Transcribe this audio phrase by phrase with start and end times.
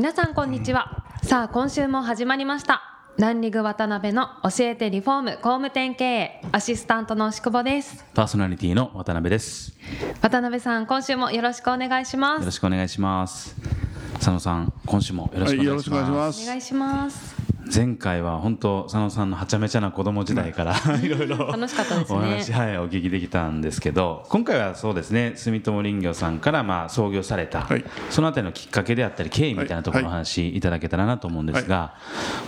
[0.00, 2.80] 皆さんこんにちはさあ今週も始まりました
[3.18, 9.76] ランリグ渡辺の教えてリフォーム工務店経営アシスタントの牛久保ですパーソナリティの渡辺です。
[10.22, 13.54] 渡辺さん今週もよろしくお願いしまよろすしくお願いします。
[14.14, 16.38] 佐野さん、今週もよろしくお願いします。
[16.38, 17.39] はいお願いします
[17.72, 22.18] 前回は本当佐野さんのはちゃめちゃな子供時代からいろいろ楽しかったですね。
[22.18, 27.84] お話、はい、お聞きできたんですけど今回はそうですね住友林業さんからまあ創業された、はい。
[28.10, 31.94] そのあたりのきっかけであったり経緯みたいなところのお話いただけたらなと思うんですが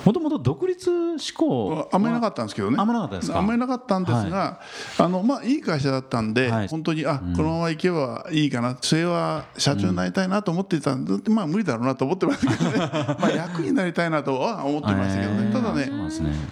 [0.05, 2.77] もともと独立志向あんまりなかったんですけどね。
[2.81, 3.39] あんまりなかったですか？
[3.39, 4.61] あんまりなかったんですが、
[4.99, 6.69] あのまあいい会社だったんで、はい。
[6.69, 12.77] 本当にあ、このまま行けばいいかな、末は社長になりたいなと思っていたんで、まあ無理だろうなと思ってましたけどね。
[13.21, 15.47] まあ役になりたいなとは思ってましたけどね。
[15.47, 15.49] え。
[15.49, 15.91] ーただね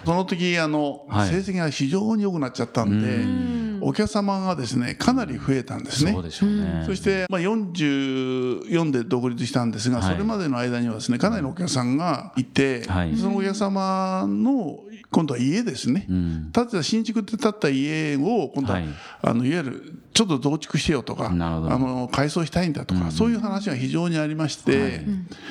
[0.05, 1.29] その時あの、はい。
[1.29, 6.13] 成績が非常に良くなっちゃったんで、お客様がですねかなり増えたんですね。
[6.13, 6.83] そうでしょうね。
[6.85, 10.13] そして、まあ、44で独立したんですが、はい。
[10.13, 13.17] それまでの間にはですねかなりのお客さんがいて、はい。
[13.17, 14.79] そのお客様の
[15.11, 16.51] 今度は家ですね、うん。
[16.53, 18.81] 建てた新築で建った家を今度は、
[19.21, 25.01] あのいわゆるちょっと増築してよとかあの改装したいんだとか、そういう話が非常にありまして、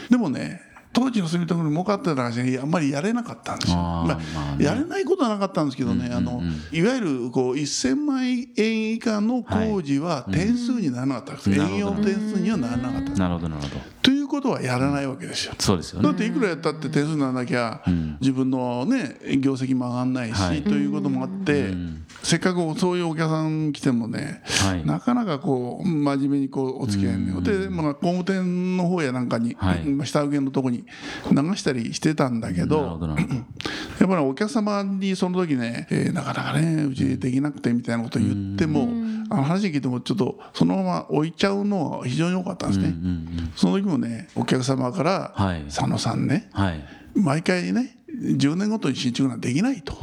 [0.08, 3.78] でもね当時の住友に儲かってた話があんまりやれなかったんですよ。
[3.78, 4.64] あーまあまあね。
[4.64, 11.74] やれないことはなかったんですけどね、あのいわゆるこう1000万円以下の工事は点数にならなかったんです、うん。
[11.74, 13.10] 営業点数にはならなかった。
[13.12, 13.80] なるほどなるほど。
[14.02, 15.54] ということはやらないわけですよ。
[15.58, 16.08] そうですよね。
[16.08, 17.82] だっていくらやったって点数にならなきゃ、
[18.20, 20.62] 自分のね業績も上がんないし、はい。
[20.62, 21.72] ということもあって、
[22.30, 24.86] せっかくそういうお客さん来てもね、はい。
[24.86, 29.84] なかなかこう真面目にこうお付き合いね、で、まあ、工務店の方やなんかに、はい。
[29.84, 30.84] まあ下請けのとこに
[31.32, 33.00] 流したりしてたんだけど
[33.98, 38.88] やっぱりお客様にその時ね、えーなかなかねうちできなくてみたいなことを言っても、
[39.28, 42.90] あの話聞いてもちょっとそのまま置いちゃうのは非常に多かったんですね。
[42.90, 45.64] うんうんその時もねお客様からはい。
[45.64, 46.84] 佐野さんねはい。
[47.16, 49.94] 毎回ね10年ごとに新築なんてできないと、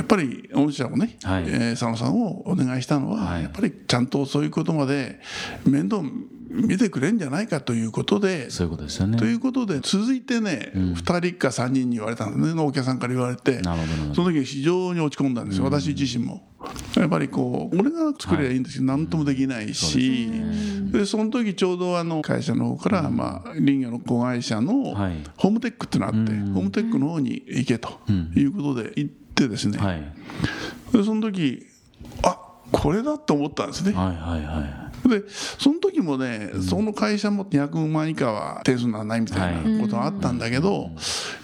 [0.00, 1.44] やっぱり御社もね、はい。
[1.46, 3.42] えー佐野さんをお願いしたのは、はい。
[3.42, 5.20] やっぱりちゃんとそういうことまで
[5.66, 6.02] 面倒
[6.50, 8.50] 見てくれんじゃないかということで。
[8.50, 9.18] そういうことですよね。
[9.18, 13.62] ということで続いてね、2人か3人に言われたんですねお客さんから言われて
[14.14, 16.48] その時非常に落ち込んだんですよ、私自身も。
[16.96, 20.30] やっぱりこう俺が作ればいいんですけど何ともできないし、
[20.90, 25.16] でその時ちょうどあの会社の方から、まあ、林業の子会社のはい。
[25.36, 28.00] ホームテックっていうのがあって、ホームテックの方に行けと
[28.34, 30.02] いうことで行ってですね、はい。
[30.92, 31.66] でその時
[32.22, 32.38] あ
[32.72, 33.92] これだと思ったんですね。
[33.92, 34.90] はいはいはい。
[35.08, 35.24] で
[35.58, 40.90] その時もね、その会社も200万以下は点数にならないみたいなことがあったんだけど、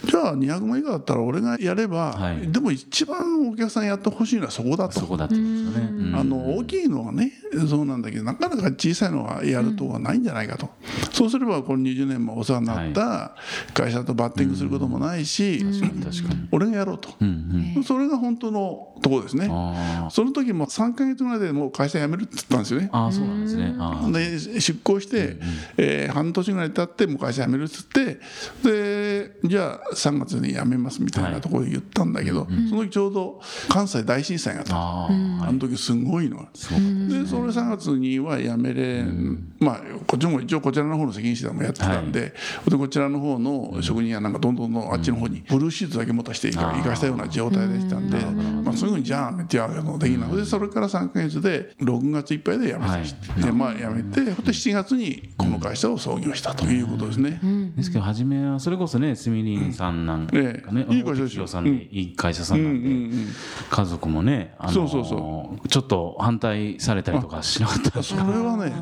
[0.04, 2.52] じゃあ200万以下だったら俺がやれば、はい。
[2.52, 5.00] でも一番お客さんやってほしいのはそこだと。
[5.00, 5.06] そ。
[5.06, 5.85] こだったんですよね。
[5.85, 7.32] うんあの大きいのはね
[7.68, 10.68] そうなんだけどなかなか小さいのはやるとはないんじゃないかと、
[11.12, 13.36] そうすればこの20年もお世話になった
[13.72, 15.64] 会社とバッティングすることもないし、
[16.02, 17.84] 確かに俺がやろうと、うんうん。
[17.84, 19.48] それが本当のところですね。
[19.50, 22.90] あその時も3か月ぐらいでもう会社辞めるって言ったんですよね。
[22.92, 23.74] あそうなんですね。
[24.12, 25.36] で出向して、
[25.76, 28.18] えー半年ぐらい経ってもう会社辞めるっつって
[28.62, 35.46] でじゃあ3月に辞めますみたいなところで言ったんだけど、その時ちょうど関西大震災があった。
[35.48, 36.36] あの時すごいの。
[36.38, 36.48] が。
[36.54, 42.34] すごくでそれ3月には辞めれん、まあこっちも一応こちらの方の責任者もやってたんで,、
[42.68, 48.18] でこちらの方の職人やなんかどんどんどんあっちの方にブルーシートだけ持たせていか生かしたような状態でしたんで、
[48.62, 57.40] まあ、そういうふうにじゃあ辞めてやるのできないのでそれから3か月で6月いっぱいで辞めさせて、でまあ辞めてで7月にこの会社を創業したということですね。
[57.76, 62.94] ですけど初めはそれこそねすみりんさんなんかね、ええいい会社さんでいい会社さんなんで、うん。
[62.94, 63.26] うん
[63.70, 68.72] 家族もねあのそうそうそちょっと反対されたりとかしなかったそれはね、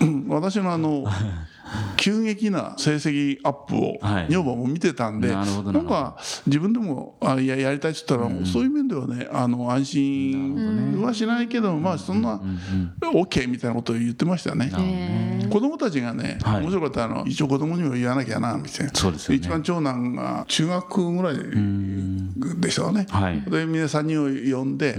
[0.00, 0.28] うん。
[0.28, 1.04] 私のあの
[1.96, 4.26] 急激な成績アップをはい。
[4.30, 6.16] 女房も見てたんで、なるほどなんか
[6.46, 12.40] 自分でもあややりたいって言ったら、そういう面ではねあの安心はしないけどまあそんな
[13.00, 15.48] OK みたいなことを言ってましたよね。
[15.50, 16.62] 子供たちがね、はい。
[16.62, 18.92] 面白かったあの一応子供にも言わなきゃなみたいな。
[18.94, 19.36] そうですよね。
[19.36, 21.36] 一番長男が中学ぐらい
[22.60, 23.40] でしたかね、はい。
[23.42, 24.96] で皆3人を呼んで、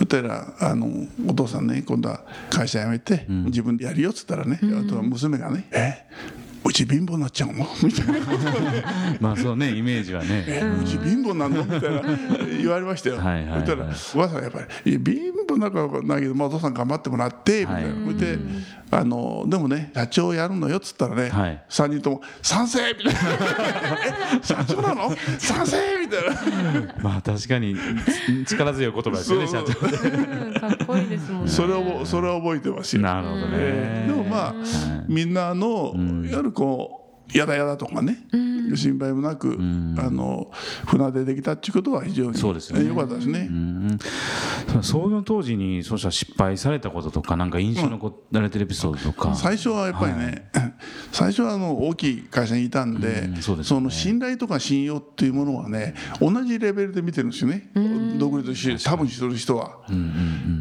[0.00, 0.88] そしたらあの
[1.28, 6.06] お父さんね今度は会社辞めて、自分でやるよっつったらね、あとは娘がね「え？
[6.64, 8.14] うち貧乏になっちゃうの?」みたいな。
[9.20, 10.44] まあそうねイメージはね。
[10.48, 10.62] え？
[10.82, 11.64] うち貧乏なんの？
[11.64, 12.02] みたいな
[12.58, 13.16] 言われましたよ。
[13.18, 13.60] はいはいはい。
[13.60, 15.02] そしたらおばあさんはやっぱり貧
[15.54, 18.14] 乏なんかはないけど、まあ、お父さん頑張ってもらってみたいな、はい。
[18.16, 18.38] で
[18.92, 21.62] あのでもね社長やるのよっつったらね、はい。
[21.68, 23.20] 3人とも「賛成!」みたいな
[24.38, 25.14] 「え社長なの？
[25.38, 26.94] 賛成!」みたいな。
[27.02, 27.76] まあ確かに
[28.46, 29.74] つ力強い言葉ですよね社長。
[30.60, 31.50] かっこいいですもんね。
[31.50, 33.02] それをそれは覚えてますよ。
[33.02, 34.54] なるほどえねーでもまあ、
[35.08, 35.98] みんなの、い
[36.30, 36.99] わゆるこう
[37.34, 38.18] やだやだとかね、
[38.74, 39.56] 心配もなく、
[39.98, 40.50] あの
[40.86, 42.88] 船出できたっていうことは非常にそうですよね。
[42.88, 43.48] 良かったですね。
[43.50, 43.98] うん。
[44.82, 50.50] 創業当時にそうしたら失敗されたこととかなんか印象に残られてるエピソードとか、最初はやっぱりね、
[51.12, 53.42] 最初はあの大きい会社にいたんで,、うん。
[53.42, 53.84] そうですそよね。
[53.84, 57.70] の信頼とか信用っていうものはね同じレベルで見てるんですよね、
[58.18, 59.78] 独立して多分してる人は。
[59.88, 60.59] うんうん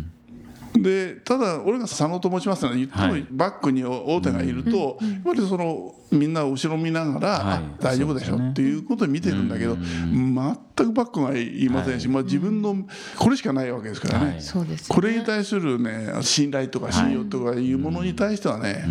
[0.73, 3.25] でただ俺が佐野と申しますのは言ってもはい。
[3.29, 12.75] バックに大手がいると、やっぱりそのみんな後ろ見ながら、大丈夫でしょっていうことを見てるんだけど、全くバックがいませんし、まあ、自分の
[13.17, 14.25] これしかないわけですからね。
[14.31, 14.41] はい。
[14.41, 14.95] そうですね。
[14.95, 18.85] これに対するね信頼とか信用とかいうものに対してはね、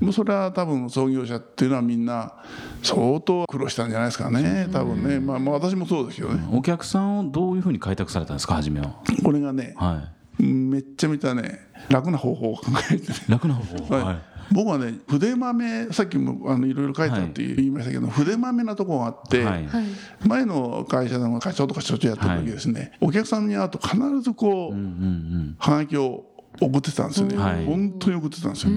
[0.00, 2.34] もうそれは多分創業者っていうのはみんな
[2.82, 8.96] 相当苦労したんじゃないですかね多分ね、まあ、まあ私もそうですけどね、お客さんをどういうふうに開拓されたんですか初めは。
[9.22, 10.08] これがねは
[10.44, 11.60] めっちゃめちゃね。
[11.88, 13.94] 楽な方法を考えて楽な方法。
[13.94, 14.16] はい。
[14.52, 19.66] 僕はね筆豆さっきもあのいろいろ書いてあるって言いましたけど、筆豆なとこがあって、はい。
[19.66, 19.84] はい。
[20.26, 25.56] 前の会社でも会長とか所長やってる時ですね、お客さんに会うと必ずこう、うんうん。
[25.58, 26.26] はがきを
[26.60, 27.64] 送ってたんですよね、はい。
[27.64, 28.72] 本当に送ってたんですよ、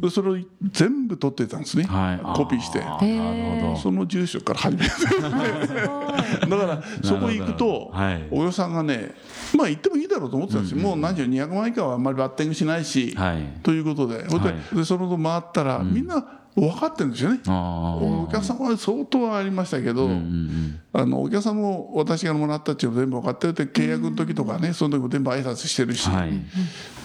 [0.00, 2.36] でそれを全部取ってたんですね、はい。
[2.36, 2.80] コピーして。
[2.82, 3.76] あーなるほど。
[3.76, 4.90] その住所から始めて。
[5.20, 8.28] だからそこ行くと、はい。
[8.30, 9.14] お客さんがね
[9.56, 13.60] まあ行ってもいいだろうと思ってたんですよ、もう何十200万以下はあんまりバッティングしないし、はい。
[13.62, 14.28] ということで。
[14.28, 14.76] それで,、はい。
[14.76, 16.24] でその後回ったら、みんな
[16.54, 17.40] 分かってるんですよね。
[17.46, 26.32] お客さんは相当はありましたけど、うんうんあのお客さんも私がもらったっていうの全部分かってるって契約の時とかね、その時も全部挨拶してるし、はい。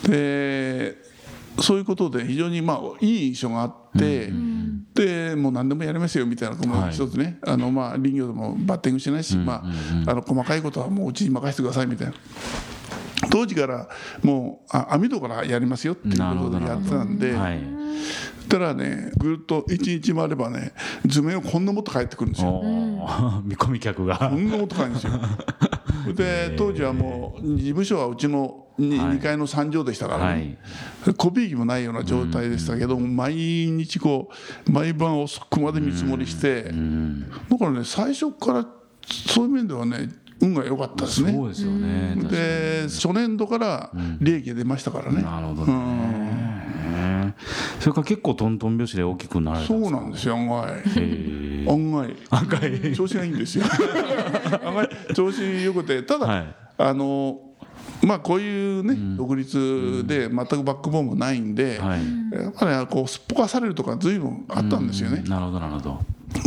[0.07, 0.96] で
[1.60, 4.31] そういうことで非常にまあいい印象があって、
[4.94, 6.92] でもう何でもやりますよみたいな子もはい。
[6.92, 9.63] 一つね、あのまあ林業でもバッティングしないし、ま
[10.06, 12.13] あ、あの細かいことはもううちに任せてくださいみたいな。
[13.31, 13.90] 当時から
[14.24, 17.34] もうあ網戸からやりますよっていうことでやってたんで、
[18.48, 20.74] たらねぐるっと一日回ればね
[21.06, 22.62] 図面をこんなもっと帰ってくるんですよ。
[23.44, 24.18] 見込み客が。
[24.18, 25.13] こんなことないんですよ。
[26.16, 29.18] で当時はもう事務所はうちの 2,、はい。
[29.18, 30.57] 2階の3畳でしたからはね
[31.07, 34.30] い、コピー機もないような状態でしたけど、毎日こ
[34.68, 37.30] う毎晩遅くまで見積もりして、うん。
[37.50, 38.66] だからね最初から
[39.07, 40.10] そういう面ではね
[40.42, 41.34] 運が良かったですね。
[41.34, 42.16] そうですよね。
[42.30, 43.92] で初年度から
[44.22, 45.22] 利益が出ましたからね。
[45.22, 46.19] なるほどね
[47.80, 50.70] それから結構トントン拍子で大きくなられたそうなんですよ案外。
[50.70, 51.72] へー。
[51.72, 51.92] 案
[52.48, 52.96] 外。
[52.96, 53.66] 調子がいいんですよ。
[54.66, 56.04] 案外調子よくて。
[56.04, 56.56] ただ、はい。
[56.78, 57.40] あの
[58.02, 62.00] まあこういうね、独立で全くバックボーンもないんで、はい。
[62.31, 65.24] やっぱりこうすっぽかされるとか随分あったんですよね。
[65.28, 66.00] なるほどなるほど。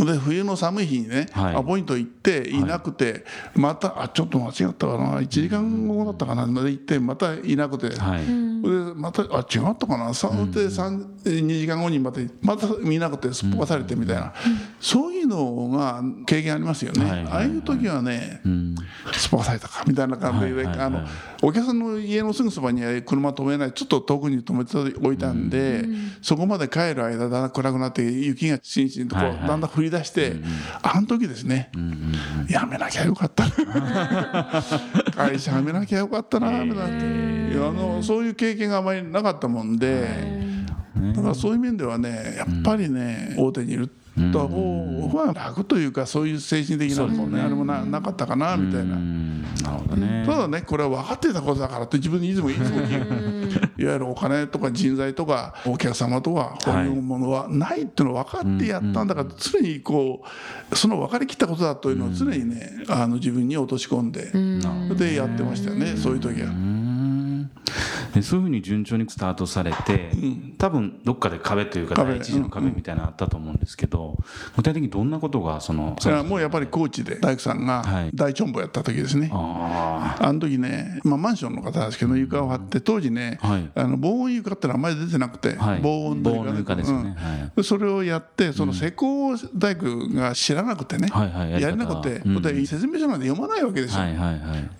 [0.05, 1.55] で冬の寒い日にね、はい。
[1.55, 2.63] アポイント行ってい。
[2.63, 3.25] なくて、
[3.55, 5.19] またあちょっと間違ったかな。
[5.19, 6.45] 1時間後だったかな。
[6.45, 10.13] まで行ってまたいなくて、はいでまたあ違ったかな？
[10.13, 14.33] さで三2時間後にまたまた見なくてすっぽかされてみたいな、
[14.79, 18.75] そういうのが経験ありますよね、ああいう時はね、うん。
[19.11, 21.01] すっぽかされたかみたいな感じで、あの
[21.41, 25.83] お客さんの家のすぐそばには車止めないちょっと遠くに止めておいたんで、
[26.21, 30.37] そこまで帰る間だんだん暗くなって雪がしんしんとこう、だんだん降り出して、
[30.81, 31.69] あの時ですね、
[32.47, 33.43] やめなきゃよかった
[35.11, 40.07] 会社辞めなきゃよかったなみたいないやあのそういう経験があまりなかったもんで、
[41.15, 43.89] だからそういう面ではねやっぱりね、大手にいる
[44.31, 48.95] と方が楽というかそういう精神的なもんねあれもななかったかなみたいな。
[48.95, 49.41] うん。
[49.63, 50.23] なるほどね。
[50.25, 53.43] ただねこれは分かってたことだからって自分にいつもいつも言う。
[53.77, 60.23] いわゆるお金とか人材とかお客様とかこういうものはないっていうのを分かってやったんだから常にこ
[60.71, 66.72] うその分かりきったことだというのを常にねあの自分に落とし込んでそれでやってましたよねそういう時は。
[68.21, 70.55] そういうふうに順調にスタートされて、ん。
[70.57, 72.11] 多分どっかで壁というか壁。
[72.11, 74.17] 第一次の壁みたいなのあったと思うんですけど、
[74.55, 78.11] 具体的にどんなことがそのそれはもうやっぱり高知で大工さんがはい。
[78.13, 83.71] 大チョンボやった時ですね、ああの時ね、まあ、マンションの方ですけど床を張って当時ね、はい。
[83.73, 85.79] あの防音床ってのはあんまり出てなくて、はい。
[85.81, 86.83] 防音の床で。
[86.83, 87.15] すよね。
[87.63, 91.09] それをやってその施工大工が知らなくてね、
[91.59, 94.03] やれなくて、うんで説明書なんて読まないわけですよ。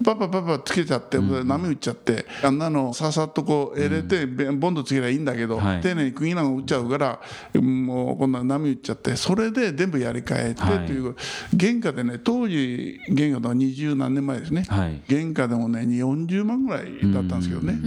[0.03, 5.81] パパパパつけちゃって、波打っちゃってあんなのささっとこう入れて、ボンドつけりゃいいんだけど、はい。
[5.81, 7.19] 丁寧に釘なんか打っちゃうから
[7.61, 10.99] もうこんな波打っちゃってそれで全部やり替えてはいとい。
[10.99, 11.15] う、
[11.59, 15.01] 原価でね当時原価とは二十何年前ですね、はい。
[15.07, 17.77] 原価でもね40万ぐらいだったんですけどね、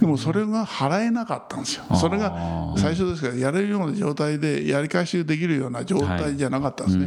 [0.00, 1.84] でもそれが払えなかったんですよ。
[1.96, 7.06] それが最初ですからやれるような状態でやり返しできるような状態じゃなかったんですね、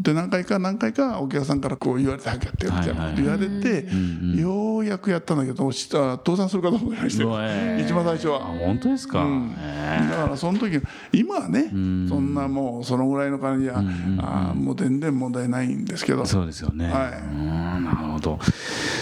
[0.00, 3.86] で何回か何回かお客さんからこう言われて「早くやってよ」みたいなこと言われて、
[4.40, 7.24] ようやくやったんだけどした倒産するかと思いまして。
[7.24, 7.84] うわえー。
[7.84, 8.40] 一番最初あは。
[8.40, 9.54] 本当ですか、うん。
[9.58, 10.80] へだからその時
[11.12, 16.22] 今はね、そんなもうそのぐらいの感じじゃ、あーもう全然問題ないんですけど。
[16.22, 17.22] ーそうですよね、はい。
[17.32, 18.38] うんなるほど。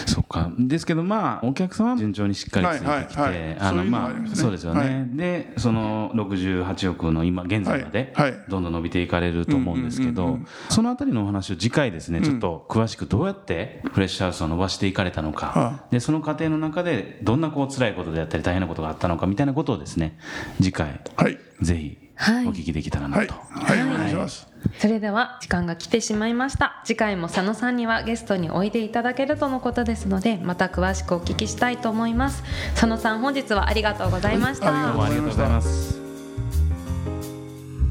[0.07, 0.51] そっか。
[0.59, 3.57] ですけどまあお客様は順調にしっかりついてきて、はいはいはい。
[3.59, 5.17] あそうですよね、はい。
[5.17, 8.13] でその68億の今現在まで
[8.49, 10.39] どんどん伸びていかれると思うんですけど、
[10.77, 20.19] そのあたりのお話を次回ですねちょっと詳しくどうやってフレッシュハウスを伸ばしていかれたのか、はでその過程の中でどんなこう辛いことであったり大変なことがあったのかみたいなことをですね
[20.59, 21.39] 次回はい。
[21.63, 22.47] ぜひはい。
[22.47, 23.27] お聞きできたらなはい。
[23.27, 24.49] と、はいお願いします。
[24.79, 26.83] それでは時間が来てしまいました。
[26.85, 32.43] 次回も佐野さんにはゲストにおいでいただけるとのことですのでまた詳しくお聞きしたいと思います。
[32.73, 34.87] 佐野さん本日はありがとうございました、はい。
[34.89, 35.99] どうもありがとうございます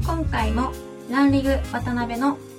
[0.06, 0.70] 今回も
[1.10, 2.38] ランリグ渡辺の